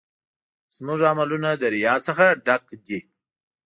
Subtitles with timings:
[0.75, 2.99] زموږ عملونه د ریا څخه ډک دي.